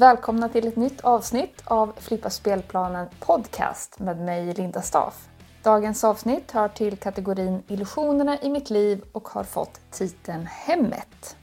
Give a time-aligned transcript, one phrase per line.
[0.00, 5.28] Välkomna till ett nytt avsnitt av Flippa spelplanen podcast med mig Linda Staff.
[5.62, 11.36] Dagens avsnitt hör till kategorin Illusionerna i mitt liv och har fått titeln Hemmet.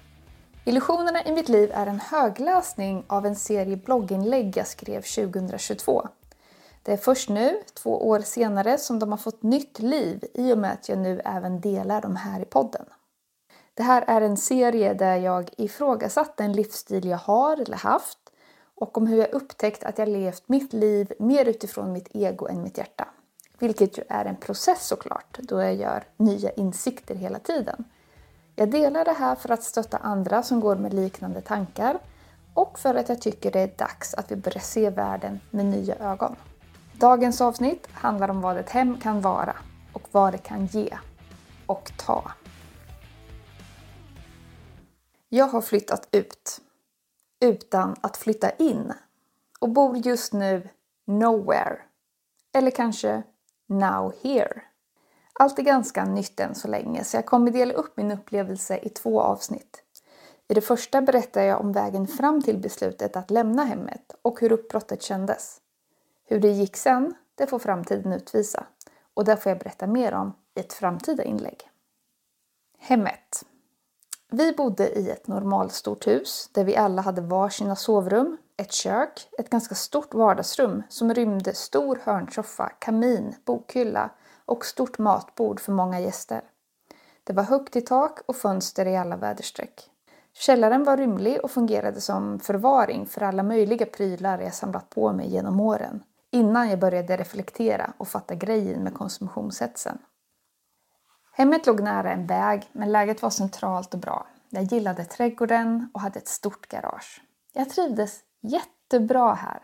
[0.66, 6.08] Illusionerna i mitt liv är en högläsning av en serie blogginlägg jag skrev 2022.
[6.84, 10.58] Det är först nu, två år senare, som de har fått nytt liv i och
[10.58, 12.86] med att jag nu även delar dem här i podden.
[13.74, 18.27] Det här är en serie där jag ifrågasatt den livsstil jag har eller haft
[18.78, 22.62] och om hur jag upptäckt att jag levt mitt liv mer utifrån mitt ego än
[22.62, 23.08] mitt hjärta.
[23.60, 27.84] Vilket ju är en process såklart, då jag gör nya insikter hela tiden.
[28.56, 32.00] Jag delar det här för att stötta andra som går med liknande tankar
[32.54, 35.96] och för att jag tycker det är dags att vi börjar se världen med nya
[35.96, 36.36] ögon.
[36.94, 39.56] Dagens avsnitt handlar om vad ett hem kan vara
[39.94, 40.98] och vad det kan ge
[41.66, 42.32] och ta.
[45.30, 46.62] Jag har flyttat ut
[47.40, 48.94] utan att flytta in
[49.60, 50.70] och bor just nu
[51.06, 51.80] nowhere.
[52.54, 53.24] Eller kanske
[53.68, 54.62] now here.
[55.34, 58.90] Allt är ganska nytt än så länge så jag kommer dela upp min upplevelse i
[58.90, 59.84] två avsnitt.
[60.48, 64.52] I det första berättar jag om vägen fram till beslutet att lämna hemmet och hur
[64.52, 65.62] uppbrottet kändes.
[66.26, 68.66] Hur det gick sen, det får framtiden utvisa
[69.14, 71.70] och det får jag berätta mer om i ett framtida inlägg.
[72.80, 73.46] Hemmet.
[74.32, 79.50] Vi bodde i ett normalstort hus där vi alla hade varsina sovrum, ett kök, ett
[79.50, 84.10] ganska stort vardagsrum som rymde stor hörnsoffa, kamin, bokhylla
[84.46, 86.42] och stort matbord för många gäster.
[87.24, 89.90] Det var högt i tak och fönster i alla väderstreck.
[90.34, 95.30] Källaren var rymlig och fungerade som förvaring för alla möjliga prylar jag samlat på mig
[95.30, 99.98] genom åren innan jag började reflektera och fatta grejen med konsumtionshetsen.
[101.38, 104.28] Hemmet låg nära en väg, men läget var centralt och bra.
[104.50, 107.22] Jag gillade trädgården och hade ett stort garage.
[107.54, 109.60] Jag trivdes jättebra här.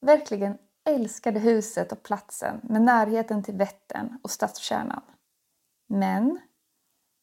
[0.00, 5.02] Verkligen älskade huset och platsen med närheten till Vättern och stadskärnan.
[5.88, 6.38] Men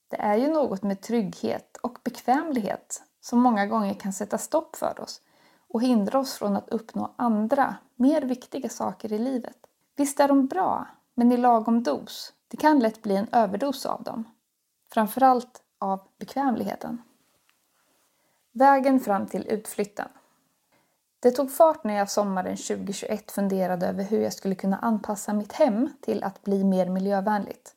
[0.09, 4.99] det är ju något med trygghet och bekvämlighet som många gånger kan sätta stopp för
[4.99, 5.21] oss
[5.69, 9.57] och hindra oss från att uppnå andra, mer viktiga saker i livet.
[9.95, 12.33] Visst är de bra, men i lagom dos.
[12.53, 14.23] Det kan lätt bli en överdos av dem.
[14.91, 17.01] Framförallt av bekvämligheten.
[18.51, 20.07] Vägen fram till utflytten.
[21.19, 25.51] Det tog fart när jag sommaren 2021 funderade över hur jag skulle kunna anpassa mitt
[25.51, 27.75] hem till att bli mer miljövänligt.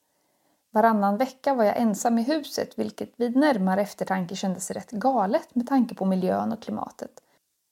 [0.70, 5.68] Varannan vecka var jag ensam i huset vilket vid närmare eftertanke kändes rätt galet med
[5.68, 7.22] tanke på miljön och klimatet.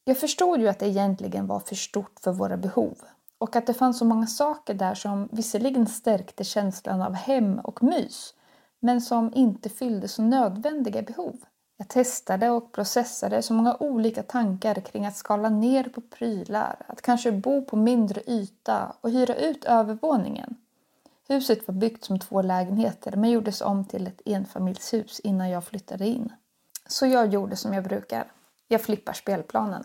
[0.04, 2.97] Jag förstod ju att det egentligen var för stort för våra behov
[3.44, 7.82] och att det fanns så många saker där som visserligen stärkte känslan av hem och
[7.82, 8.34] mys
[8.81, 11.37] men som inte fyllde så nödvändiga behov.
[11.77, 17.03] Jag testade och processade så många olika tankar kring att skala ner på prylar, att
[17.03, 20.56] kanske bo på mindre yta och hyra ut övervåningen.
[21.28, 26.06] Huset var byggt som två lägenheter men gjordes om till ett enfamiljshus innan jag flyttade
[26.06, 26.32] in.
[26.87, 28.32] Så jag gjorde som jag brukar.
[28.69, 29.84] Jag flippar spelplanen.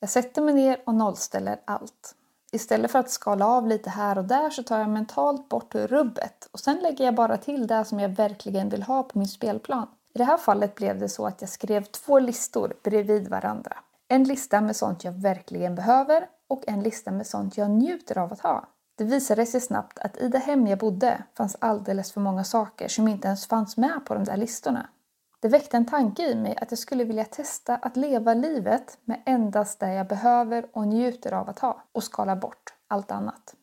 [0.00, 2.14] Jag sätter mig ner och nollställer allt.
[2.52, 6.48] Istället för att skala av lite här och där så tar jag mentalt bort rubbet
[6.52, 9.86] och sen lägger jag bara till det som jag verkligen vill ha på min spelplan.
[10.14, 13.78] I det här fallet blev det så att jag skrev två listor bredvid varandra.
[14.08, 18.32] En lista med sånt jag verkligen behöver och en lista med sånt jag njuter av
[18.32, 18.66] att ha.
[18.98, 22.88] Det visade sig snabbt att i det hem jag bodde fanns alldeles för många saker
[22.88, 24.88] som inte ens fanns med på de där listorna.
[25.40, 29.22] Det väckte en tanke i mig att jag skulle vilja testa att leva livet med
[29.26, 33.54] endast det jag behöver och njuter av att ha och skala bort allt annat.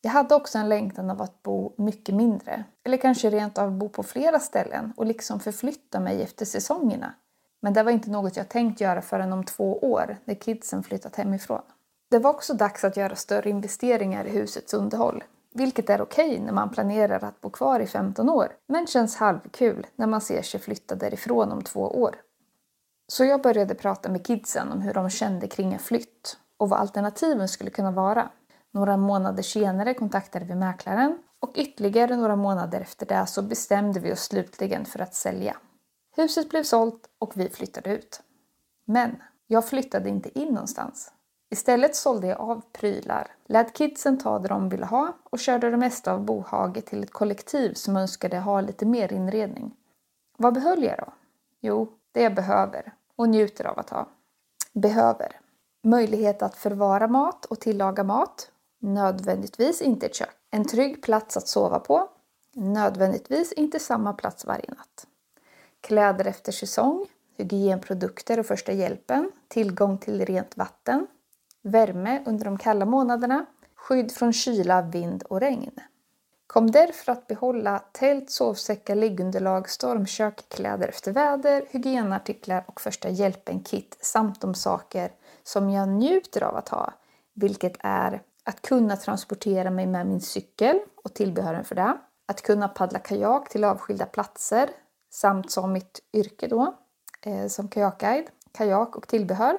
[0.00, 3.88] Jag hade också en längtan av att bo mycket mindre, eller kanske rent av bo
[3.88, 7.14] på flera ställen och liksom förflytta mig efter säsongerna.
[7.60, 11.16] Men det var inte något jag tänkt göra förrän om två år, när kidsen flyttat
[11.16, 11.62] hemifrån.
[12.10, 15.24] Det var också dags att göra större investeringar i husets underhåll,
[15.54, 19.16] vilket är okej okay när man planerar att bo kvar i 15 år, men känns
[19.16, 22.16] halvkul när man ser sig flytta därifrån om två år.
[23.08, 26.80] Så jag började prata med kidsen om hur de kände kring en flytt och vad
[26.80, 28.30] alternativen skulle kunna vara.
[28.70, 34.12] Några månader senare kontaktade vi mäklaren och ytterligare några månader efter det så bestämde vi
[34.12, 35.56] oss slutligen för att sälja.
[36.16, 38.20] Huset blev sålt och vi flyttade ut.
[38.84, 39.16] Men
[39.46, 41.12] jag flyttade inte in någonstans.
[41.52, 45.76] Istället sålde jag av prylar, lät kidsen ta det de ville ha och körde det
[45.76, 49.76] mesta av bohaget till ett kollektiv som önskade ha lite mer inredning.
[50.36, 51.12] Vad behöll jag då?
[51.60, 54.08] Jo, det jag behöver och njuter av att ha.
[54.72, 55.40] Behöver.
[55.82, 58.50] Möjlighet att förvara mat och tillaga mat.
[58.80, 60.36] Nödvändigtvis inte ett kök.
[60.50, 62.08] En trygg plats att sova på.
[62.54, 65.06] Nödvändigtvis inte samma plats varje natt.
[65.80, 67.06] Kläder efter säsong.
[67.36, 71.06] hygienprodukter och första hjälpen, tillgång till rent vatten,
[71.62, 75.80] värme under de kalla månaderna, skydd från kyla, vind och regn.
[76.46, 83.98] Kom därför att behålla tält, sovsäckar, liggunderlag, stormkök, kläder efter väder, hygienartiklar och första hjälpen-kit
[84.00, 85.12] samt de saker
[85.42, 86.92] som jag njuter av att ha,
[87.34, 92.68] vilket är att kunna transportera mig med min cykel och tillbehören för det, att kunna
[92.68, 94.70] paddla kajak till avskilda platser
[95.10, 96.74] samt som mitt yrke då,
[97.20, 99.58] eh, som kajakguide, kajak och tillbehör,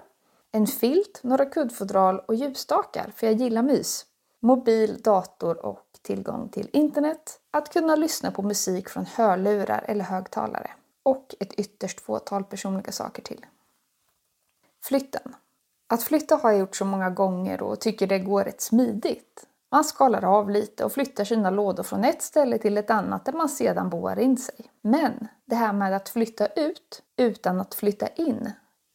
[0.56, 4.06] en filt, några kuddfodral och ljusstakar, för jag gillar mys,
[4.40, 10.72] mobil, dator och tillgång till internet, att kunna lyssna på musik från hörlurar eller högtalare
[11.04, 13.46] och ett ytterst fåtal personliga saker till.
[14.84, 15.36] Flytten.
[15.88, 19.48] Att flytta har jag gjort så många gånger och tycker det går rätt smidigt.
[19.72, 23.34] Man skalar av lite och flyttar sina lådor från ett ställe till ett annat där
[23.34, 24.72] man sedan boar in sig.
[24.82, 28.52] Men det här med att flytta ut utan att flytta in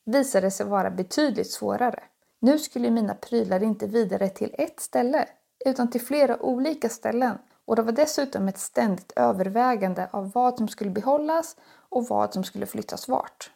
[0.09, 2.03] visade sig vara betydligt svårare.
[2.41, 5.29] Nu skulle mina prylar inte vidare till ett ställe
[5.67, 10.69] utan till flera olika ställen och det var dessutom ett ständigt övervägande av vad som
[10.69, 11.57] skulle behållas
[11.89, 13.51] och vad som skulle flyttas vart.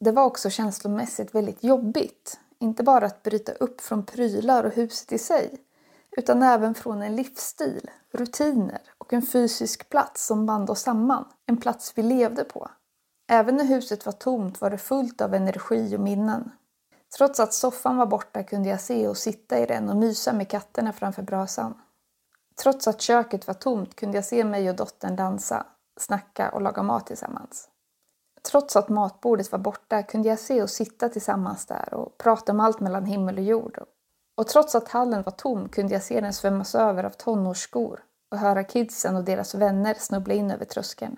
[0.00, 2.40] Det var också känslomässigt väldigt jobbigt.
[2.58, 5.58] Inte bara att bryta upp från prylar och huset i sig,
[6.16, 11.24] utan även från en livsstil, rutiner och en fysisk plats som band oss samman.
[11.46, 12.70] En plats vi levde på.
[13.26, 16.50] Även när huset var tomt var det fullt av energi och minnen.
[17.16, 20.48] Trots att soffan var borta kunde jag se och sitta i den och mysa med
[20.48, 21.74] katterna framför brasan.
[22.62, 25.66] Trots att köket var tomt kunde jag se mig och dottern dansa,
[26.00, 27.68] snacka och laga mat tillsammans.
[28.50, 32.60] Trots att matbordet var borta kunde jag se och sitta tillsammans där och prata om
[32.60, 33.78] allt mellan himmel och jord.
[34.36, 38.00] Och trots att hallen var tom kunde jag se den svämmas över av tonårsskor
[38.30, 41.16] och höra kidsen och deras vänner snubbla in över tröskeln.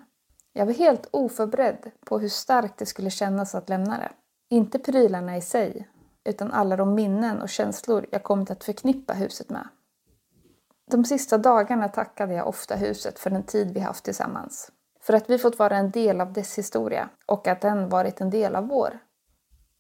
[0.59, 4.13] Jag var helt oförberedd på hur starkt det skulle kännas att lämna det.
[4.51, 5.89] Inte prylarna i sig,
[6.25, 9.69] utan alla de minnen och känslor jag kommit att förknippa huset med.
[10.91, 14.73] De sista dagarna tackade jag ofta huset för den tid vi haft tillsammans.
[15.01, 18.31] För att vi fått vara en del av dess historia och att den varit en
[18.31, 18.99] del av vår.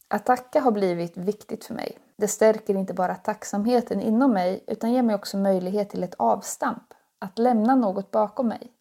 [0.08, 1.99] Att tacka har blivit viktigt för mig.
[2.17, 6.94] Det stärker inte bara tacksamheten inom mig utan ger mig också möjlighet till ett avstamp,
[7.19, 8.75] att lämna något bakom mig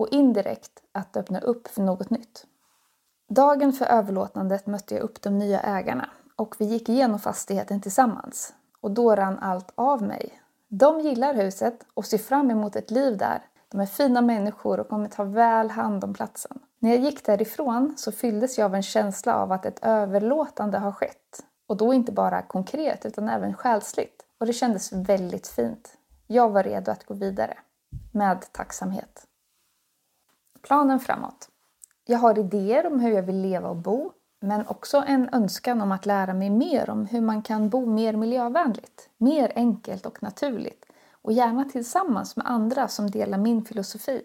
[0.00, 2.46] och indirekt att öppna upp för något nytt.
[3.28, 8.54] Dagen för överlåtandet mötte jag upp de nya ägarna och vi gick igenom fastigheten tillsammans.
[8.80, 10.42] Och då rann allt av mig.
[10.68, 13.42] De gillar huset och ser fram emot ett liv där.
[13.68, 16.58] De är fina människor och kommer ta väl hand om platsen.
[16.78, 20.92] När jag gick därifrån så fylldes jag av en känsla av att ett överlåtande har
[20.92, 21.44] skett.
[21.66, 24.22] Och då inte bara konkret utan även själsligt.
[24.38, 25.92] Och det kändes väldigt fint.
[26.26, 27.58] Jag var redo att gå vidare.
[28.12, 29.26] Med tacksamhet.
[30.62, 31.48] Planen framåt.
[32.06, 35.92] Jag har idéer om hur jag vill leva och bo, men också en önskan om
[35.92, 40.84] att lära mig mer om hur man kan bo mer miljövänligt, mer enkelt och naturligt
[41.22, 44.22] och gärna tillsammans med andra som delar min filosofi.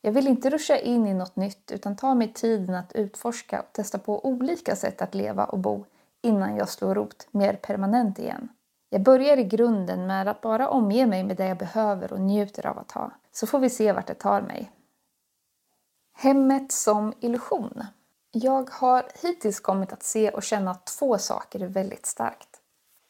[0.00, 3.72] Jag vill inte ruscha in i något nytt utan ta mig tiden att utforska och
[3.72, 5.84] testa på olika sätt att leva och bo
[6.22, 8.48] innan jag slår rot mer permanent igen.
[8.90, 12.66] Jag börjar i grunden med att bara omge mig med det jag behöver och njuter
[12.66, 14.70] av att ha, så får vi se vart det tar mig.
[16.18, 17.84] Hemmet som illusion.
[18.30, 22.48] Jag har hittills kommit att se och känna två saker väldigt starkt.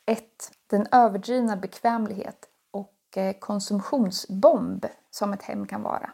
[0.06, 0.22] 1.
[0.66, 6.10] Den överdrivna bekvämlighet och eh, konsumtionsbomb som ett hem kan vara.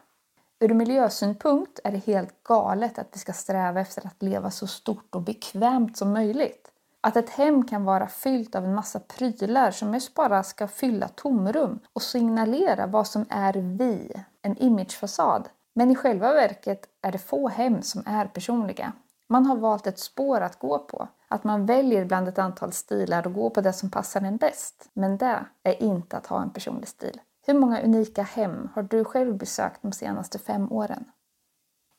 [0.59, 5.15] Ur miljösynpunkt är det helt galet att vi ska sträva efter att leva så stort
[5.15, 6.71] och bekvämt som möjligt.
[7.01, 11.07] Att ett hem kan vara fyllt av en massa prylar som mest bara ska fylla
[11.07, 17.17] tomrum och signalera vad som är vi, en imagefasad, men i själva verket är det
[17.17, 18.93] få hem som är personliga.
[19.29, 21.07] Man har valt ett spår att gå på.
[21.27, 24.89] Att man väljer bland ett antal stilar och går på det som passar en bäst.
[24.93, 27.21] Men det är inte att ha en personlig stil.
[27.45, 31.05] Hur många unika hem har du själv besökt de senaste fem åren?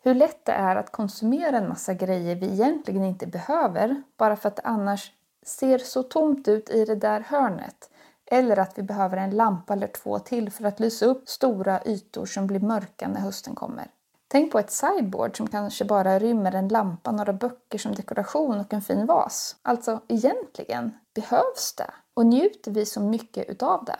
[0.02, 4.48] Hur lätt det är att konsumera en massa grejer vi egentligen inte behöver bara för
[4.48, 5.12] att det annars
[5.46, 7.90] ser så tomt ut i det där hörnet
[8.30, 12.26] eller att vi behöver en lampa eller två till för att lysa upp stora ytor
[12.26, 13.86] som blir mörka när hösten kommer.
[14.28, 18.72] Tänk på ett sideboard som kanske bara rymmer en lampa, några böcker som dekoration och
[18.72, 19.56] en fin vas.
[19.62, 21.90] Alltså, egentligen, behövs det?
[22.14, 23.98] Och njuter vi så mycket utav det?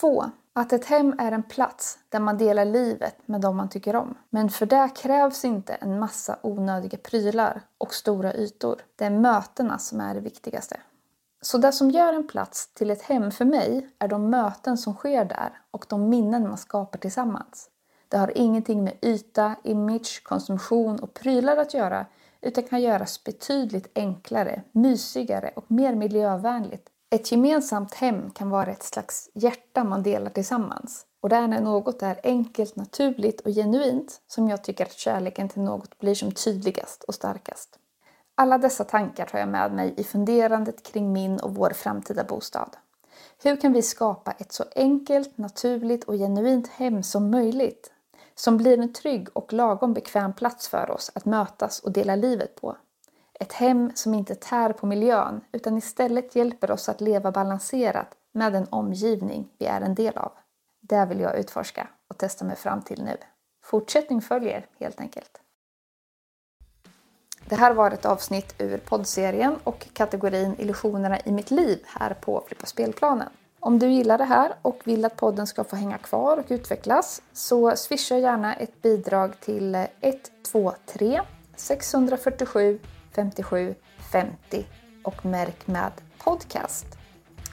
[0.00, 0.24] 2.
[0.52, 4.14] Att ett hem är en plats där man delar livet med de man tycker om.
[4.30, 8.80] Men för det krävs inte en massa onödiga prylar och stora ytor.
[8.96, 10.80] Det är mötena som är det viktigaste.
[11.42, 14.94] Så det som gör en plats till ett hem för mig är de möten som
[14.94, 17.68] sker där och de minnen man skapar tillsammans.
[18.08, 22.06] Det har ingenting med yta, image, konsumtion och prylar att göra
[22.40, 26.88] utan kan göras betydligt enklare, mysigare och mer miljövänligt.
[27.10, 31.06] Ett gemensamt hem kan vara ett slags hjärta man delar tillsammans.
[31.20, 35.48] Och det är när något är enkelt, naturligt och genuint som jag tycker att kärleken
[35.48, 37.79] till något blir som tydligast och starkast.
[38.40, 42.76] Alla dessa tankar tar jag med mig i funderandet kring min och vår framtida bostad.
[43.42, 47.92] Hur kan vi skapa ett så enkelt, naturligt och genuint hem som möjligt?
[48.34, 52.60] Som blir en trygg och lagom bekväm plats för oss att mötas och dela livet
[52.60, 52.76] på.
[53.40, 58.52] Ett hem som inte tär på miljön utan istället hjälper oss att leva balanserat med
[58.52, 60.32] den omgivning vi är en del av.
[60.80, 63.16] Det vill jag utforska och testa mig fram till nu.
[63.64, 65.40] Fortsättning följer helt enkelt.
[67.50, 72.44] Det här var ett avsnitt ur poddserien och kategorin Illusionerna i mitt liv här på
[72.46, 73.28] Flippa spelplanen.
[73.60, 77.22] Om du gillar det här och vill att podden ska få hänga kvar och utvecklas
[77.32, 81.20] så swisha gärna ett bidrag till 123
[81.56, 82.78] 647
[83.14, 83.74] 57
[84.12, 84.66] 50
[85.02, 85.92] och märk med
[86.24, 86.86] podcast.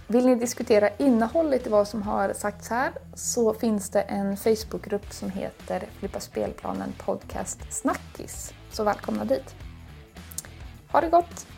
[0.07, 5.13] Vill ni diskutera innehållet i vad som har sagts här så finns det en Facebookgrupp
[5.13, 8.53] som heter Flippa spelplanen podcast Snackis.
[8.71, 9.66] Så välkomna dit!
[10.91, 11.56] Ha det gott!